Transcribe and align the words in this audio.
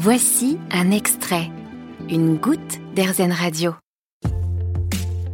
Voici 0.00 0.58
un 0.70 0.92
extrait, 0.92 1.50
une 2.08 2.36
goutte 2.36 2.78
d'Airzen 2.94 3.32
Radio. 3.32 3.72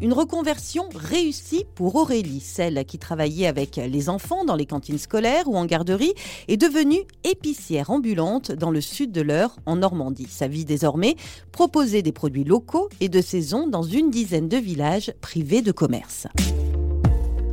Une 0.00 0.14
reconversion 0.14 0.84
réussie 0.94 1.66
pour 1.74 1.96
Aurélie, 1.96 2.40
celle 2.40 2.86
qui 2.86 2.98
travaillait 2.98 3.46
avec 3.46 3.76
les 3.76 4.08
enfants 4.08 4.46
dans 4.46 4.56
les 4.56 4.64
cantines 4.64 4.96
scolaires 4.96 5.48
ou 5.48 5.58
en 5.58 5.66
garderie, 5.66 6.14
est 6.48 6.56
devenue 6.56 7.00
épicière 7.24 7.90
ambulante 7.90 8.52
dans 8.52 8.70
le 8.70 8.80
sud 8.80 9.12
de 9.12 9.20
l'Eure, 9.20 9.54
en 9.66 9.76
Normandie. 9.76 10.28
Sa 10.30 10.48
vie 10.48 10.64
désormais, 10.64 11.16
proposer 11.52 12.00
des 12.00 12.12
produits 12.12 12.44
locaux 12.44 12.88
et 13.00 13.10
de 13.10 13.20
saison 13.20 13.66
dans 13.66 13.82
une 13.82 14.10
dizaine 14.10 14.48
de 14.48 14.56
villages 14.56 15.12
privés 15.20 15.60
de 15.60 15.72
commerce. 15.72 16.26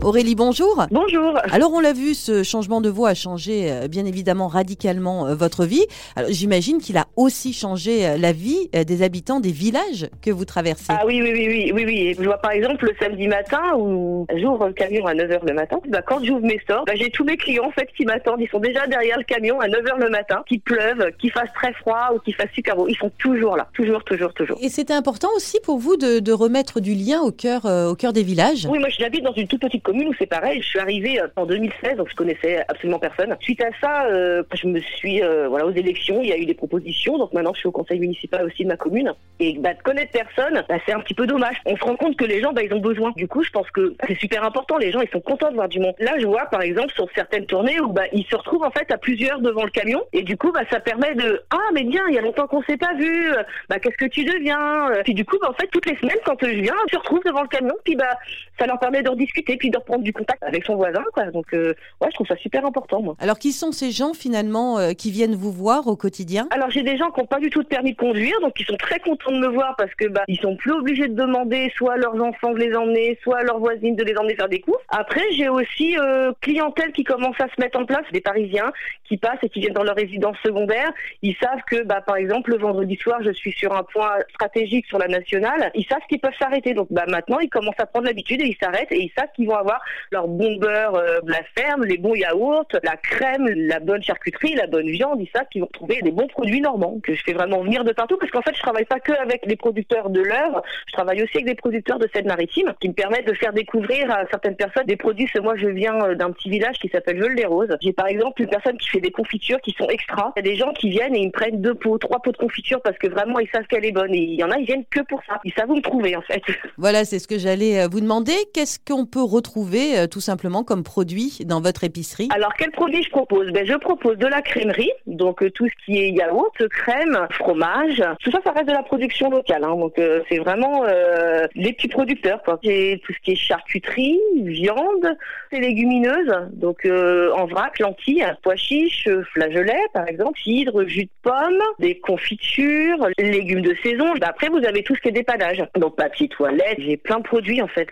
Aurélie, 0.03 0.33
bonjour. 0.33 0.87
Bonjour. 0.89 1.37
Alors 1.51 1.71
on 1.73 1.79
l'a 1.79 1.93
vu, 1.93 2.15
ce 2.15 2.41
changement 2.41 2.81
de 2.81 2.89
voix 2.89 3.09
a 3.09 3.13
changé 3.13 3.71
euh, 3.71 3.87
bien 3.87 4.03
évidemment 4.03 4.47
radicalement 4.47 5.27
euh, 5.27 5.35
votre 5.35 5.63
vie. 5.63 5.85
J'imagine 6.27 6.79
qu'il 6.79 6.97
a 6.97 7.05
aussi 7.15 7.53
changé 7.53 8.07
euh, 8.07 8.17
la 8.17 8.31
vie 8.31 8.67
des 8.73 9.03
habitants 9.03 9.39
des 9.39 9.51
villages 9.51 10.09
que 10.23 10.31
vous 10.31 10.43
traversez. 10.43 10.87
Ah 10.89 11.03
oui, 11.05 11.21
oui, 11.21 11.31
oui, 11.31 11.47
oui, 11.47 11.71
oui, 11.71 11.83
oui. 11.85 12.15
Je 12.17 12.23
vois 12.23 12.39
par 12.39 12.49
exemple 12.49 12.83
le 12.83 12.95
samedi 12.99 13.27
matin 13.27 13.61
où 13.77 14.25
j'ouvre 14.35 14.67
le 14.67 14.73
camion 14.73 15.05
à 15.05 15.13
9h 15.13 15.47
le 15.47 15.53
matin. 15.53 15.77
Bah, 15.87 16.01
quand 16.01 16.23
j'ouvre 16.23 16.41
mes 16.47 16.57
stores, 16.61 16.83
bah, 16.85 16.93
j'ai 16.95 17.11
tous 17.11 17.23
mes 17.23 17.37
clients 17.37 17.67
en 17.67 17.71
fait 17.71 17.87
qui 17.95 18.03
m'attendent. 18.03 18.41
Ils 18.41 18.49
sont 18.49 18.59
déjà 18.59 18.87
derrière 18.87 19.19
le 19.19 19.23
camion 19.23 19.59
à 19.59 19.67
9h 19.67 19.99
le 19.99 20.09
matin, 20.09 20.43
qu'il 20.47 20.61
pleuve, 20.61 21.11
qu'il 21.19 21.31
fasse 21.31 21.53
très 21.53 21.73
froid 21.73 22.09
ou 22.15 22.19
qu'il 22.19 22.33
fasse 22.33 22.49
super 22.55 22.75
beau. 22.75 22.87
Ils 22.87 22.97
sont 22.97 23.11
toujours 23.19 23.55
là, 23.55 23.67
toujours, 23.75 24.03
toujours, 24.03 24.33
toujours. 24.33 24.57
Et 24.61 24.69
c'était 24.69 24.93
important 24.93 25.29
aussi 25.35 25.59
pour 25.63 25.77
vous 25.77 25.95
de, 25.95 26.17
de, 26.17 26.31
remettre 26.31 26.79
du 26.79 26.95
lien 26.95 27.21
au 27.21 27.31
cœur, 27.31 27.65
au 27.65 27.95
cœur 27.95 28.13
des 28.13 28.23
villages? 28.23 28.67
Oui, 28.67 28.79
moi 28.79 28.89
j'habite 28.89 29.23
dans 29.23 29.33
une 29.33 29.47
toute 29.47 29.61
petite 29.61 29.83
commune 29.83 29.90
où 29.99 30.13
c'est 30.17 30.25
pareil. 30.25 30.61
Je 30.61 30.67
suis 30.67 30.79
arrivée 30.79 31.19
euh, 31.19 31.27
en 31.35 31.45
2016, 31.45 31.97
donc 31.97 32.09
je 32.09 32.15
connaissais 32.15 32.63
absolument 32.67 32.99
personne. 32.99 33.35
Suite 33.39 33.61
à 33.61 33.69
ça, 33.79 34.05
euh, 34.05 34.43
je 34.53 34.67
me 34.67 34.79
suis 34.79 35.21
euh, 35.21 35.47
voilà 35.47 35.65
aux 35.65 35.71
élections. 35.71 36.21
Il 36.21 36.29
y 36.29 36.33
a 36.33 36.37
eu 36.37 36.45
des 36.45 36.53
propositions, 36.53 37.17
donc 37.17 37.33
maintenant 37.33 37.53
je 37.53 37.59
suis 37.59 37.67
au 37.67 37.71
conseil 37.71 37.99
municipal 37.99 38.45
aussi 38.45 38.63
de 38.63 38.67
ma 38.67 38.77
commune. 38.77 39.13
Et 39.39 39.57
bah, 39.57 39.73
de 39.73 39.81
connaître 39.81 40.11
personne, 40.11 40.63
bah, 40.69 40.75
c'est 40.85 40.93
un 40.93 40.99
petit 40.99 41.13
peu 41.13 41.27
dommage. 41.27 41.55
On 41.65 41.75
se 41.75 41.83
rend 41.83 41.95
compte 41.95 42.15
que 42.17 42.25
les 42.25 42.41
gens, 42.41 42.53
bah, 42.53 42.63
ils 42.63 42.73
ont 42.73 42.79
besoin. 42.79 43.11
Du 43.15 43.27
coup, 43.27 43.43
je 43.43 43.49
pense 43.49 43.69
que 43.71 43.95
c'est 44.07 44.17
super 44.17 44.43
important. 44.43 44.77
Les 44.77 44.91
gens, 44.91 45.01
ils 45.01 45.09
sont 45.09 45.19
contents 45.19 45.49
de 45.49 45.55
voir 45.55 45.67
du 45.67 45.79
monde. 45.79 45.95
Là, 45.99 46.13
je 46.19 46.25
vois 46.25 46.45
par 46.45 46.61
exemple 46.61 46.93
sur 46.93 47.07
certaines 47.15 47.45
tournées 47.45 47.79
où 47.79 47.89
bah, 47.89 48.03
ils 48.13 48.25
se 48.25 48.35
retrouvent 48.35 48.63
en 48.63 48.71
fait 48.71 48.91
à 48.91 48.97
plusieurs 48.97 49.39
devant 49.39 49.63
le 49.63 49.71
camion, 49.71 50.03
et 50.13 50.23
du 50.23 50.37
coup, 50.37 50.51
bah, 50.51 50.61
ça 50.69 50.79
permet 50.79 51.15
de 51.15 51.41
ah 51.49 51.69
mais 51.73 51.83
bien, 51.83 52.03
il 52.09 52.15
y 52.15 52.17
a 52.17 52.21
longtemps 52.21 52.47
qu'on 52.47 52.63
s'est 52.63 52.77
pas 52.77 52.93
vu. 52.93 53.31
Bah 53.69 53.79
qu'est-ce 53.79 53.97
que 53.97 54.05
tu 54.05 54.23
deviens? 54.23 54.91
Puis 55.03 55.13
du 55.13 55.25
coup, 55.25 55.37
bah, 55.41 55.49
en 55.49 55.53
fait, 55.53 55.67
toutes 55.67 55.85
les 55.85 55.95
semaines 55.97 56.17
quand 56.25 56.37
je 56.41 56.47
viens, 56.47 56.75
je 56.91 56.97
retrouve 56.97 57.21
devant 57.25 57.41
le 57.41 57.47
camion, 57.47 57.75
puis 57.83 57.95
bah 57.95 58.17
ça 58.59 58.67
leur 58.67 58.79
permet 58.79 59.01
de 59.01 59.09
rediscuter, 59.09 59.57
puis 59.57 59.69
de 59.81 59.85
reprendre 59.91 60.03
du 60.03 60.13
contact 60.13 60.43
avec 60.43 60.63
son 60.65 60.75
voisin. 60.75 61.03
Quoi. 61.13 61.25
Donc, 61.31 61.53
euh, 61.53 61.73
ouais, 62.01 62.07
je 62.09 62.15
trouve 62.15 62.27
ça 62.27 62.37
super 62.37 62.65
important, 62.65 63.01
moi. 63.01 63.15
Alors, 63.19 63.39
qui 63.39 63.51
sont 63.51 63.71
ces 63.71 63.91
gens 63.91 64.13
finalement 64.13 64.79
euh, 64.79 64.93
qui 64.93 65.11
viennent 65.11 65.35
vous 65.35 65.51
voir 65.51 65.87
au 65.87 65.95
quotidien? 65.95 66.47
Alors, 66.51 66.69
j'ai 66.69 66.83
des 66.83 66.97
gens 66.97 67.09
qui 67.11 67.19
n'ont 67.19 67.25
pas 67.25 67.39
du 67.39 67.49
tout 67.49 67.63
de 67.63 67.67
permis 67.67 67.93
de 67.93 67.97
conduire, 67.97 68.39
donc 68.41 68.59
ils 68.59 68.65
sont 68.65 68.77
très 68.77 68.99
contents 68.99 69.31
de 69.31 69.39
me 69.39 69.47
voir 69.47 69.75
parce 69.77 69.93
que 69.95 70.07
bah, 70.07 70.23
ils 70.27 70.39
sont 70.39 70.55
plus 70.55 70.71
obligés 70.71 71.07
de 71.07 71.15
demander 71.15 71.71
soit 71.75 71.93
à 71.93 71.97
leurs 71.97 72.21
enfants 72.21 72.53
de 72.53 72.59
les 72.59 72.75
emmener, 72.75 73.17
soit 73.23 73.39
à 73.39 73.43
leurs 73.43 73.59
voisines 73.59 73.95
de 73.95 74.03
les 74.03 74.15
emmener 74.17 74.35
faire 74.35 74.49
des 74.49 74.61
courses. 74.61 74.83
Après, 74.89 75.23
j'ai 75.33 75.49
aussi 75.49 75.97
euh, 75.97 76.31
clientèle 76.41 76.91
qui 76.91 77.03
commence 77.03 77.39
à 77.39 77.47
se 77.47 77.59
mettre 77.59 77.79
en 77.79 77.85
place, 77.85 78.05
des 78.11 78.21
Parisiens 78.21 78.71
qui 79.07 79.17
passent 79.17 79.39
et 79.43 79.49
qui 79.49 79.59
viennent 79.59 79.73
dans 79.73 79.83
leur 79.83 79.95
résidence 79.95 80.37
secondaire. 80.45 80.91
Ils 81.21 81.35
savent 81.41 81.61
que, 81.69 81.83
bah, 81.83 82.01
par 82.01 82.15
exemple, 82.15 82.51
le 82.51 82.57
vendredi 82.57 82.95
soir, 82.95 83.19
je 83.23 83.31
suis 83.31 83.51
sur 83.51 83.73
un 83.73 83.83
point 83.83 84.11
stratégique 84.29 84.85
sur 84.87 84.97
la 84.97 85.07
nationale. 85.07 85.71
Ils 85.75 85.85
savent 85.85 86.01
qu'ils 86.09 86.19
peuvent 86.19 86.31
s'arrêter. 86.39 86.73
Donc, 86.73 86.87
bah, 86.91 87.05
maintenant, 87.07 87.39
ils 87.39 87.49
commencent 87.49 87.79
à 87.79 87.85
prendre 87.85 88.05
l'habitude 88.05 88.41
et 88.41 88.47
ils 88.47 88.57
s'arrêtent 88.61 88.91
et 88.91 89.01
ils 89.01 89.11
savent 89.17 89.29
qu'ils 89.35 89.47
vont 89.47 89.55
avoir 89.55 89.70
leur 90.11 90.27
bon 90.27 90.55
beurre 90.57 90.95
euh, 90.95 91.19
la 91.25 91.41
ferme, 91.55 91.85
les 91.85 91.97
bons 91.97 92.15
yaourts, 92.15 92.67
la 92.83 92.97
crème, 92.97 93.47
la 93.47 93.79
bonne 93.79 94.03
charcuterie, 94.03 94.55
la 94.55 94.67
bonne 94.67 94.89
viande, 94.89 95.19
ils 95.21 95.29
savent 95.33 95.47
qu'ils 95.51 95.61
vont 95.61 95.69
trouver 95.71 96.01
des 96.01 96.11
bons 96.11 96.27
produits 96.27 96.61
normands 96.61 96.99
que 97.03 97.13
je 97.13 97.23
fais 97.23 97.33
vraiment 97.33 97.61
venir 97.61 97.83
de 97.83 97.91
partout 97.91 98.17
parce 98.17 98.31
qu'en 98.31 98.41
fait 98.41 98.55
je 98.55 98.61
travaille 98.61 98.85
pas 98.85 98.99
que 98.99 99.13
avec 99.13 99.45
les 99.45 99.55
producteurs 99.55 100.09
de 100.09 100.21
l'heure, 100.21 100.63
je 100.87 100.93
travaille 100.93 101.23
aussi 101.23 101.37
avec 101.37 101.45
des 101.45 101.55
producteurs 101.55 101.99
de 101.99 102.07
Seine-Maritime 102.13 102.73
qui 102.79 102.89
me 102.89 102.93
permettent 102.93 103.27
de 103.27 103.33
faire 103.33 103.53
découvrir 103.53 104.11
à 104.11 104.25
certaines 104.29 104.55
personnes 104.55 104.85
des 104.85 104.97
produits. 104.97 105.27
Moi 105.41 105.55
je 105.55 105.67
viens 105.67 105.99
euh, 106.03 106.15
d'un 106.15 106.31
petit 106.31 106.49
village 106.49 106.77
qui 106.79 106.89
s'appelle 106.89 107.19
Veule 107.19 107.35
des 107.35 107.45
Roses. 107.45 107.75
J'ai 107.81 107.93
par 107.93 108.07
exemple 108.07 108.41
une 108.41 108.49
personne 108.49 108.77
qui 108.77 108.89
fait 108.89 108.99
des 108.99 109.11
confitures 109.11 109.59
qui 109.61 109.71
sont 109.77 109.87
extra. 109.87 110.33
Il 110.35 110.45
y 110.45 110.49
a 110.49 110.51
des 110.51 110.57
gens 110.57 110.73
qui 110.73 110.89
viennent 110.89 111.15
et 111.15 111.19
ils 111.19 111.27
me 111.27 111.31
prennent 111.31 111.61
deux 111.61 111.75
pots, 111.75 111.97
trois 111.97 112.19
pots 112.19 112.31
de 112.31 112.37
confiture 112.37 112.81
parce 112.81 112.97
que 112.97 113.07
vraiment 113.07 113.39
ils 113.39 113.49
savent 113.49 113.65
qu'elle 113.67 113.85
est 113.85 113.91
bonne. 113.91 114.13
Et 114.13 114.19
il 114.19 114.39
y 114.39 114.43
en 114.43 114.51
a 114.51 114.57
ils 114.57 114.65
viennent 114.65 114.85
que 114.89 115.01
pour 115.01 115.21
ça. 115.27 115.39
Ils 115.43 115.53
savent 115.53 115.69
où 115.69 115.75
me 115.75 115.81
trouver 115.81 116.15
en 116.15 116.21
fait. 116.21 116.41
Voilà, 116.77 117.05
c'est 117.05 117.19
ce 117.19 117.27
que 117.27 117.37
j'allais 117.37 117.81
euh, 117.81 117.87
vous 117.89 118.01
demander. 118.01 118.33
Qu'est-ce 118.53 118.79
qu'on 118.79 119.05
peut 119.05 119.23
retrouver 119.23 119.60
tout 120.09 120.21
simplement 120.21 120.63
comme 120.63 120.83
produit 120.83 121.39
dans 121.45 121.61
votre 121.61 121.83
épicerie 121.83 122.29
Alors, 122.33 122.53
quel 122.57 122.71
produit 122.71 123.03
je 123.03 123.09
propose? 123.09 123.51
Ben, 123.51 123.65
Je 123.65 123.75
propose 123.75 124.17
de 124.17 124.27
la 124.27 124.41
crèmerie, 124.41 124.91
donc 125.07 125.43
euh, 125.43 125.49
tout 125.49 125.67
ce 125.67 125.85
qui 125.85 125.97
est 125.97 126.11
yaourt, 126.11 126.67
crème, 126.69 127.27
fromage. 127.31 128.03
Tout 128.23 128.31
ça, 128.31 128.39
ça 128.43 128.51
reste 128.51 128.67
de 128.67 128.73
la 128.73 128.83
production 128.83 129.29
locale. 129.29 129.63
Hein, 129.63 129.75
donc, 129.75 129.97
euh, 129.99 130.21
c'est 130.29 130.39
vraiment 130.39 130.83
euh, 130.85 131.47
les 131.55 131.73
petits 131.73 131.87
producteurs. 131.87 132.41
J'ai 132.63 133.01
tout 133.05 133.13
ce 133.13 133.19
qui 133.19 133.31
est 133.31 133.35
charcuterie, 133.35 134.19
viande, 134.37 135.15
et 135.51 135.59
légumineuses, 135.59 136.33
donc 136.53 136.85
en 136.85 137.45
vrac, 137.45 137.79
lentilles, 137.79 138.25
pois 138.41 138.55
chiches, 138.55 139.07
flageolets, 139.33 139.87
par 139.93 140.07
exemple, 140.07 140.39
cidre, 140.39 140.85
jus 140.85 141.05
de 141.05 141.09
pomme, 141.21 141.61
des 141.79 141.99
confitures, 141.99 143.07
légumes 143.17 143.61
de 143.61 143.75
saison. 143.83 144.13
Ben, 144.19 144.29
après, 144.29 144.49
vous 144.49 144.65
avez 144.65 144.83
tout 144.83 144.95
ce 144.95 145.01
qui 145.01 145.09
est 145.09 145.13
dépannage. 145.13 145.63
Donc, 145.75 145.95
papier 145.95 146.27
toilette, 146.29 146.79
j'ai 146.79 146.97
plein 146.97 147.17
de 147.17 147.23
produits, 147.23 147.61
en 147.61 147.67
fait. 147.67 147.89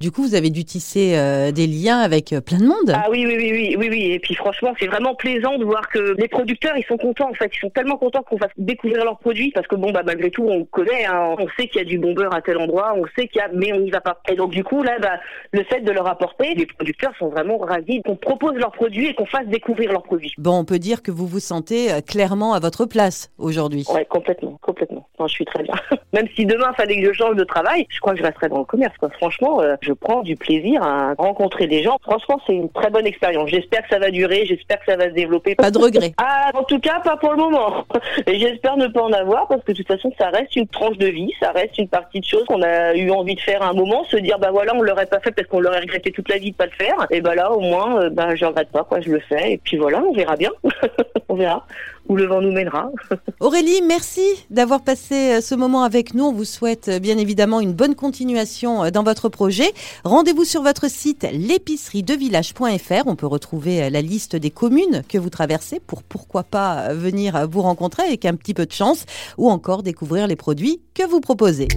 du 0.00 0.10
coup, 0.10 0.22
vous 0.22 0.34
avez 0.34 0.50
dû 0.50 0.64
tisser 0.70 1.52
des 1.52 1.66
liens 1.66 1.98
avec 1.98 2.34
plein 2.46 2.58
de 2.58 2.66
monde. 2.66 2.92
Ah 2.94 3.08
oui, 3.10 3.24
oui, 3.26 3.36
oui, 3.36 3.50
oui, 3.52 3.76
oui, 3.76 3.88
oui. 3.90 4.12
Et 4.12 4.18
puis 4.20 4.34
franchement, 4.34 4.72
c'est 4.78 4.86
vraiment 4.86 5.14
plaisant 5.14 5.58
de 5.58 5.64
voir 5.64 5.88
que 5.88 6.14
les 6.16 6.28
producteurs, 6.28 6.76
ils 6.76 6.84
sont 6.84 6.96
contents 6.96 7.30
en 7.30 7.34
fait. 7.34 7.50
Ils 7.54 7.60
sont 7.60 7.70
tellement 7.70 7.96
contents 7.96 8.22
qu'on 8.22 8.38
fasse 8.38 8.52
découvrir 8.56 9.04
leurs 9.04 9.18
produits 9.18 9.50
parce 9.52 9.66
que 9.66 9.74
bon, 9.74 9.90
bah 9.90 10.02
malgré 10.04 10.30
tout, 10.30 10.44
on 10.44 10.64
connaît, 10.64 11.06
hein. 11.06 11.34
on 11.38 11.48
sait 11.56 11.66
qu'il 11.68 11.80
y 11.80 11.84
a 11.84 11.84
du 11.84 11.98
bon 11.98 12.14
beurre 12.14 12.34
à 12.34 12.40
tel 12.40 12.58
endroit, 12.58 12.94
on 12.96 13.04
sait 13.16 13.26
qu'il 13.26 13.40
y 13.40 13.44
a, 13.44 13.48
mais 13.52 13.72
on 13.72 13.80
n'y 13.80 13.90
va 13.90 14.00
pas. 14.00 14.20
Et 14.30 14.36
donc 14.36 14.50
du 14.50 14.64
coup, 14.64 14.82
là, 14.82 14.98
bah, 15.00 15.18
le 15.52 15.64
fait 15.64 15.80
de 15.80 15.90
leur 15.90 16.06
apporter, 16.06 16.54
les 16.54 16.66
producteurs 16.66 17.12
sont 17.18 17.28
vraiment 17.28 17.58
ravis 17.58 18.02
qu'on 18.02 18.16
propose 18.16 18.54
leurs 18.54 18.72
produits 18.72 19.08
et 19.08 19.14
qu'on 19.14 19.26
fasse 19.26 19.46
découvrir 19.46 19.92
leurs 19.92 20.02
produits. 20.02 20.32
Bon, 20.38 20.58
on 20.58 20.64
peut 20.64 20.78
dire 20.78 21.02
que 21.02 21.10
vous 21.10 21.26
vous 21.26 21.40
sentez 21.40 21.92
euh, 21.92 22.00
clairement 22.00 22.54
à 22.54 22.60
votre 22.60 22.86
place 22.86 23.30
aujourd'hui. 23.38 23.84
Ouais, 23.92 24.04
complètement, 24.04 24.58
complètement. 24.62 25.06
je 25.20 25.26
suis 25.26 25.44
très 25.44 25.62
bien. 25.62 25.74
Même 26.12 26.26
si 26.34 26.44
demain 26.46 26.72
fallait 26.74 27.00
que 27.00 27.06
je 27.06 27.12
change 27.12 27.36
de 27.36 27.44
travail, 27.44 27.86
je 27.88 28.00
crois 28.00 28.12
que 28.12 28.18
je 28.18 28.24
resterai 28.24 28.48
dans 28.48 28.58
le 28.58 28.64
commerce. 28.64 28.96
Quoi. 28.98 29.10
Franchement, 29.10 29.60
euh, 29.60 29.76
je 29.80 29.92
prends 29.92 30.22
du 30.22 30.36
plaisir 30.36 30.59
à 30.80 31.14
rencontrer 31.18 31.66
des 31.66 31.82
gens. 31.82 31.98
Franchement, 32.02 32.40
c'est 32.46 32.54
une 32.54 32.70
très 32.70 32.90
bonne 32.90 33.06
expérience. 33.06 33.50
J'espère 33.50 33.82
que 33.82 33.88
ça 33.90 33.98
va 33.98 34.10
durer, 34.10 34.44
j'espère 34.46 34.78
que 34.80 34.86
ça 34.86 34.96
va 34.96 35.04
se 35.04 35.14
développer. 35.14 35.54
Pas 35.54 35.70
de 35.70 35.78
regret. 35.78 36.12
Ah, 36.22 36.50
en 36.54 36.64
tout 36.64 36.78
cas, 36.78 37.00
pas 37.00 37.16
pour 37.16 37.32
le 37.32 37.38
moment. 37.38 37.84
Et 38.26 38.38
j'espère 38.38 38.76
ne 38.76 38.86
pas 38.88 39.02
en 39.02 39.12
avoir 39.12 39.48
parce 39.48 39.62
que 39.64 39.72
de 39.72 39.76
toute 39.78 39.86
façon, 39.86 40.12
ça 40.18 40.28
reste 40.28 40.54
une 40.54 40.66
tranche 40.68 40.98
de 40.98 41.06
vie, 41.06 41.32
ça 41.40 41.50
reste 41.50 41.78
une 41.78 41.88
partie 41.88 42.20
de 42.20 42.24
choses 42.24 42.44
qu'on 42.44 42.62
a 42.62 42.94
eu 42.94 43.10
envie 43.10 43.34
de 43.34 43.40
faire 43.40 43.62
à 43.62 43.68
un 43.68 43.72
moment, 43.72 44.04
se 44.04 44.16
dire 44.16 44.38
bah 44.38 44.50
voilà, 44.50 44.74
on 44.74 44.82
l'aurait 44.82 45.06
pas 45.06 45.20
fait 45.20 45.32
parce 45.32 45.48
qu'on 45.48 45.60
l'aurait 45.60 45.80
regretté 45.80 46.12
toute 46.12 46.28
la 46.28 46.38
vie 46.38 46.52
de 46.52 46.56
pas 46.56 46.66
le 46.66 46.72
faire. 46.72 47.06
Et 47.10 47.20
bah 47.20 47.34
là, 47.34 47.52
au 47.52 47.60
moins, 47.60 48.02
euh, 48.02 48.10
bah 48.10 48.34
je 48.34 48.44
regrette 48.44 48.70
pas 48.70 48.84
quoi, 48.84 49.00
je 49.00 49.10
le 49.10 49.20
fais. 49.20 49.52
Et 49.52 49.58
puis 49.58 49.76
voilà, 49.76 50.02
on 50.02 50.12
verra 50.12 50.36
bien. 50.36 50.50
on 51.28 51.34
verra 51.34 51.66
où 52.10 52.16
le 52.16 52.26
vent 52.26 52.40
nous 52.42 52.50
mènera. 52.50 52.90
Aurélie, 53.40 53.82
merci 53.86 54.24
d'avoir 54.50 54.82
passé 54.82 55.14
euh, 55.14 55.40
ce 55.40 55.54
moment 55.54 55.84
avec 55.84 56.12
nous. 56.12 56.24
On 56.24 56.32
vous 56.32 56.44
souhaite 56.44 56.88
euh, 56.88 56.98
bien 56.98 57.16
évidemment 57.16 57.60
une 57.60 57.72
bonne 57.72 57.94
continuation 57.94 58.90
dans 58.90 59.04
votre 59.04 59.28
projet. 59.28 59.72
Rendez-vous 60.02 60.44
sur 60.44 60.62
votre 60.62 60.90
site 60.90 61.24
l'épicerie-de-village.fr. 61.32 63.06
On 63.06 63.14
peut 63.14 63.28
retrouver 63.28 63.88
la 63.90 64.02
liste 64.02 64.34
des 64.34 64.50
communes 64.50 65.02
que 65.08 65.18
vous 65.18 65.30
traversez 65.30 65.78
pour 65.78 66.02
pourquoi 66.02 66.42
pas 66.42 66.92
venir 66.92 67.46
vous 67.48 67.62
rencontrer 67.62 68.02
avec 68.02 68.24
un 68.24 68.34
petit 68.34 68.54
peu 68.54 68.66
de 68.66 68.72
chance 68.72 69.04
ou 69.38 69.48
encore 69.48 69.84
découvrir 69.84 70.26
les 70.26 70.36
produits 70.36 70.82
que 70.94 71.06
vous 71.06 71.20
proposez. 71.20 71.68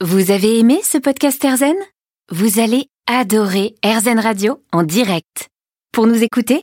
Vous 0.00 0.30
avez 0.30 0.58
aimé 0.58 0.80
ce 0.82 0.98
podcast 0.98 1.44
Erzen 1.44 1.76
Vous 2.30 2.60
allez 2.60 2.86
adorer 3.06 3.74
Erzen 3.82 4.20
Radio 4.20 4.62
en 4.72 4.84
direct. 4.84 5.48
Pour 5.92 6.06
nous 6.06 6.22
écouter, 6.22 6.62